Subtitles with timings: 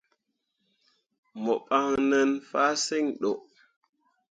[1.43, 3.31] Mo ɓan nen fahsǝŋ ɗo.